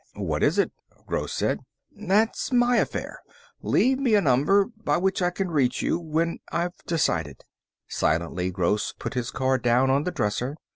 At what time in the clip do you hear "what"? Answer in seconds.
0.17-0.41